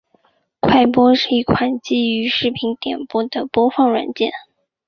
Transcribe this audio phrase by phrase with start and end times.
[0.61, 4.31] 快播是一款基于视频点播的播放软件。